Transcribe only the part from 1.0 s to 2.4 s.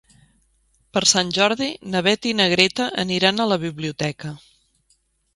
Sant Jordi na Beth i